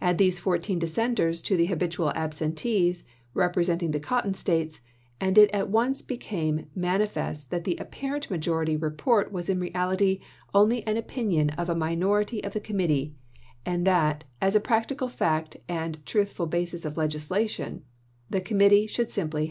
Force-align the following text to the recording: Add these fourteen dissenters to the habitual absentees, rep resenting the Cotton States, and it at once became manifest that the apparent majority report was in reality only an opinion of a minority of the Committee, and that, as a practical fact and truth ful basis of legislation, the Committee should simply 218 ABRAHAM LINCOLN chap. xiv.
Add 0.00 0.16
these 0.16 0.38
fourteen 0.38 0.78
dissenters 0.78 1.42
to 1.42 1.54
the 1.54 1.66
habitual 1.66 2.12
absentees, 2.12 3.04
rep 3.34 3.54
resenting 3.58 3.90
the 3.90 4.00
Cotton 4.00 4.32
States, 4.32 4.80
and 5.20 5.36
it 5.36 5.50
at 5.50 5.68
once 5.68 6.00
became 6.00 6.64
manifest 6.74 7.50
that 7.50 7.64
the 7.64 7.76
apparent 7.76 8.30
majority 8.30 8.74
report 8.74 9.30
was 9.30 9.50
in 9.50 9.60
reality 9.60 10.20
only 10.54 10.82
an 10.86 10.96
opinion 10.96 11.50
of 11.60 11.68
a 11.68 11.74
minority 11.74 12.42
of 12.42 12.54
the 12.54 12.58
Committee, 12.60 13.16
and 13.66 13.86
that, 13.86 14.24
as 14.40 14.56
a 14.56 14.60
practical 14.60 15.10
fact 15.10 15.58
and 15.68 16.06
truth 16.06 16.32
ful 16.32 16.46
basis 16.46 16.86
of 16.86 16.96
legislation, 16.96 17.82
the 18.30 18.40
Committee 18.40 18.86
should 18.86 19.10
simply 19.10 19.10
218 19.10 19.10
ABRAHAM 19.10 19.20
LINCOLN 19.20 19.28
chap. 19.32 19.36
xiv. 19.36 19.38